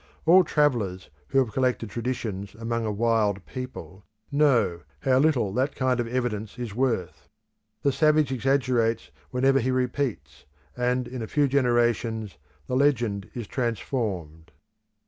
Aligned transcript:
All 0.25 0.43
travellers 0.43 1.11
who 1.27 1.37
have 1.37 1.53
collected 1.53 1.91
traditions 1.91 2.55
among 2.55 2.87
a 2.87 2.91
wild 2.91 3.45
people 3.45 4.03
know 4.31 4.81
how 5.01 5.19
little 5.19 5.53
that 5.53 5.75
kind 5.75 5.99
of 5.99 6.07
evidence 6.07 6.57
is 6.57 6.73
worth. 6.73 7.29
The 7.83 7.91
savage 7.91 8.31
exaggerates 8.31 9.11
whenever 9.29 9.59
he 9.59 9.69
repeats, 9.69 10.45
and 10.75 11.07
in 11.07 11.21
a 11.21 11.27
few 11.27 11.47
generations 11.47 12.39
the 12.65 12.75
legend 12.75 13.29
is 13.35 13.45
transformed. 13.45 14.51